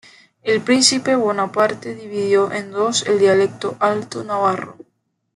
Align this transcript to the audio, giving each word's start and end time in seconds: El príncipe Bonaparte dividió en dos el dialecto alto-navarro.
El 0.41 0.61
príncipe 0.61 1.15
Bonaparte 1.15 1.93
dividió 1.93 2.51
en 2.51 2.71
dos 2.71 3.05
el 3.05 3.19
dialecto 3.19 3.77
alto-navarro. 3.79 4.75